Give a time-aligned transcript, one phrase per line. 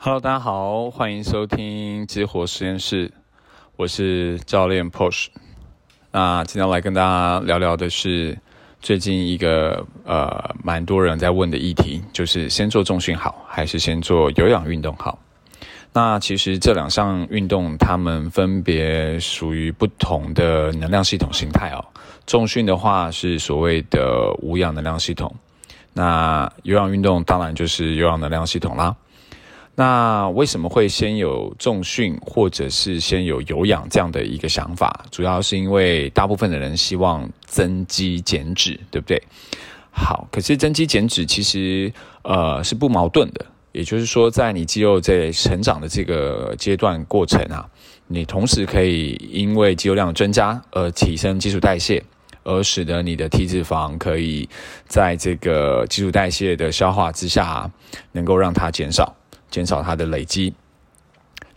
[0.00, 3.12] Hello，大家好，欢迎收听激活实验室，
[3.74, 5.26] 我是教练 Push。
[6.12, 8.38] 那今天来跟大家聊聊的是
[8.80, 15.18] 最近一个呃蛮多人在问的议题，就是先做重训好，还是先做有氧运动好？
[15.92, 21.84] 那其实这两项运动，它们分别属于不同的能量系统形态哦。
[22.24, 25.34] 重训的话是所谓的无氧能量系统，
[25.92, 28.94] 那有氧运动当然就是有氧能量系统啦。
[29.80, 35.04] 那为什么会先有重训，或者是先有有氧这样的一个想法？
[35.08, 39.22] 主要是因为大部分的人希望增肌减脂，对不对？
[39.92, 47.64] 好，可是增肌减脂其实呃是不矛盾的，也就是说，在你肌肉在成长的这个阶段过程啊，
[48.08, 52.02] 你同时可以因为肌肉量增加而提升基础代谢，
[52.42, 54.48] 而使得你的体脂肪可以
[54.88, 57.70] 在这个基础代谢的消化之下，
[58.10, 59.14] 能够让它减少。
[59.50, 60.54] 减少它的累积，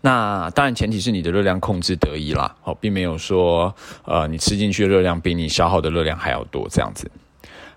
[0.01, 7.09] 那当然前提是你的热量控制得宜啦，哦，并没有说呃你吃进去的热量比你消耗的热量还要多这样子。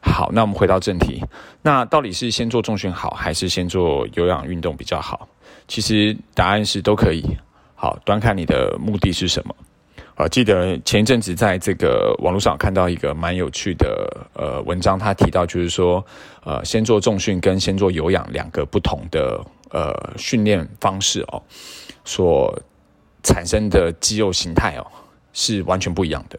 [0.00, 1.24] 好，那我们回到正题，
[1.62, 5.26] 那到底是先做重训好，还是先做有氧运动比较好？
[5.66, 7.24] 其实答案是都可以，
[7.74, 9.54] 好，端看你的目的是什么。
[10.14, 16.04] 啊，记得前一阵子在这个网络上看到一个蛮有趣的呃文章，他提到就是说，
[16.44, 21.42] 呃，先做重训跟先做有氧两个不同的呃训练方式哦，
[22.04, 22.58] 所
[23.22, 24.86] 产生的肌肉形态哦
[25.32, 26.38] 是完全不一样的。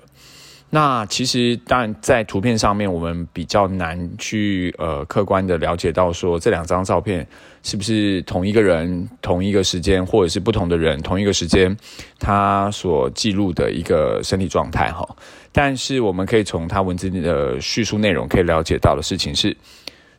[0.71, 7.25] 那其实当然在图片上面，我们比较难去呃客观的了解到说这两张照片
[7.63, 11.77] 是不是同一个人、同一个时间，或者是不同的人同一个时间
[12.19, 15.07] 他所记录的一个身体状态哈。
[15.53, 19.55] 但是我们可以从他文字的叙述内容可以了解到的事情是，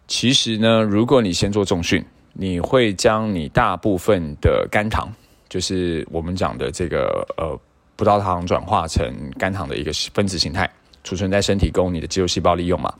[0.06, 2.02] 其实呢，如果你先做重训，
[2.38, 5.12] 你会将你大部分的肝糖，
[5.48, 7.58] 就是我们讲的这个呃。
[7.98, 10.70] 葡萄糖转化成肝糖的一个分子形态，
[11.02, 12.92] 储存在身体供你的肌肉细胞利用嘛？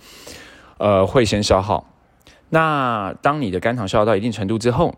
[0.79, 1.87] 呃，会先消耗。
[2.49, 4.95] 那当你的肝糖消耗到一定程度之后，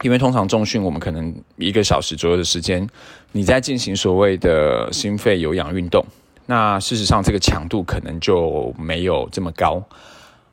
[0.00, 2.88] 因为通常重训我们可能一个小时左右的时间，
[3.32, 6.02] 你在进行所谓的心肺有氧运动，
[6.46, 9.84] 那事实上这个强度可能就没有这么高。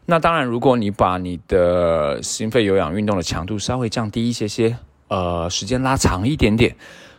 [0.05, 4.77] 那当然，如果你把你的心肺有氧运动的强度稍微降低一些些，
[5.07, 6.75] 呃，时间拉长一点点。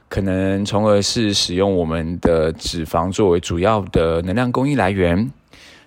[0.09, 5.33] 可能从而是使用我们的脂肪作为主要的能量供应来源。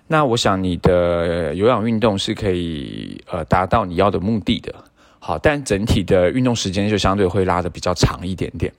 [0.08, 4.74] 那我想你的有氧运动是可以呃达到你要的目的的。
[5.20, 8.70] 好，但整体的运动时间就相对会拉的比较长一点点。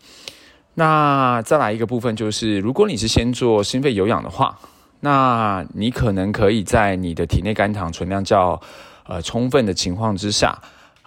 [0.76, 4.60] 那再来一个部分就是，如果你是先做心肺有氧的话，
[5.02, 8.62] 那你可能可以在你的体内肝糖存量较
[9.06, 10.58] 呃充分的情况之下。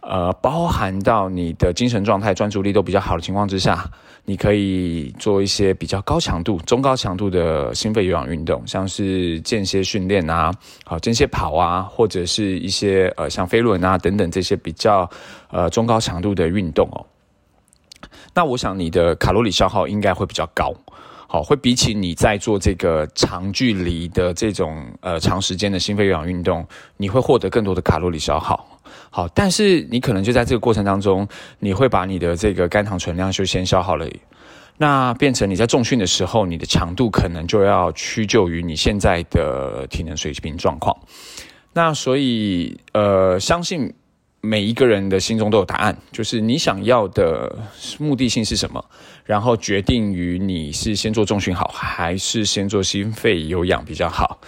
[0.06, 3.90] 呃，包含到你的精神状态、专注力都比较好的情况之下，
[4.26, 10.52] 你可以做一些比较高强度、中高强度的心肺有氧运动，像是间歇训练啊，
[10.84, 15.08] 好间歇跑啊，或者是一些呃像飞轮啊等等这些比较
[15.50, 17.00] 呃中高强度的运动哦。
[18.34, 20.70] 那我想你的卡路里消耗应该会比较高，
[21.26, 28.64] 好，会比起你在做这个长距离的这种呃长时间的心肺有氧运动，你会获得更多的卡路里消耗。
[29.10, 31.26] 好，但是你可能就在这个过程当中，
[31.58, 34.06] 你会把你的这个肝糖存量就先消耗了，
[34.76, 40.96] 那变成你在重训的时候，你的强度可能就要屈就于你现在的体能水平状况。
[41.72, 43.92] 那所以，呃，相信
[44.44, 47.58] 每一个人的心中都有答案，就是你想要的
[47.98, 48.84] 目的性是什么，
[49.24, 54.38] 然后决定于你是先做重训好，还是先做心肺有氧比较好。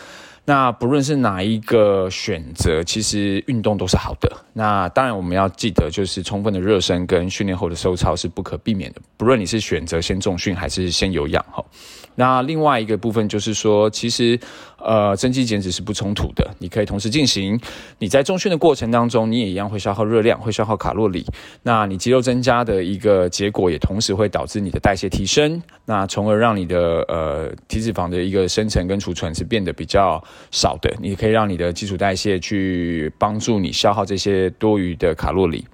[0.45, 4.31] 那不论是哪一个选择，其实运动都是好的。
[4.53, 9.01] 那当然，我们要记得，就是充分的热身跟训练后的收操是不可避免的。
[9.17, 11.65] 不论你是选择先重训还是先有氧，哈。
[12.17, 14.39] 那另外一个部分就是说，其实。
[14.79, 17.59] 呃，增肌减脂是不冲突的，你可以同时进行。
[17.99, 21.27] 你在重训的过程当中，你也一样会消耗热量，会消耗卡路里。
[21.65, 30.23] 那你肌肉增加的一个结果，也同时会导致你的代谢提升，那从而让你的呃体脂肪的一个生成跟储存是变得比较
[30.53, 30.95] 少的。
[31.01, 35.67] 你可以让你的基础代谢去帮助你消耗这些多余的卡路里。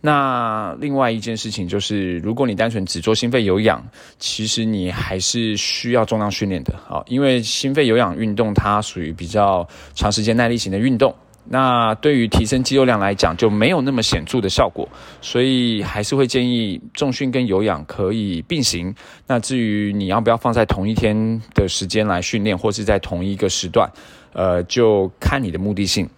[0.00, 3.84] 那另外一件事情就是，如果你单纯只做心肺有氧，
[4.20, 11.12] 其实你还是需要重量训练的啊，因为心肺有氧运动它属于比较长时间耐力型的运动，
[11.44, 14.88] 那对于提升肌肉量来讲就没有那么显著的效果，
[15.20, 18.94] 所以还是会建议重训跟有氧可以并行。
[19.26, 23.90] 那至于你要不要放在同一天的时间来训练，或是在同一个时段，
[24.32, 26.08] 呃，就看你的目的性。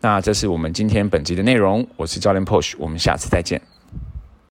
[0.00, 3.60] 那这是我们今天本集的内容，我是教练 Push，我们下次再见。